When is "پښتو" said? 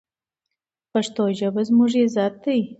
0.91-1.23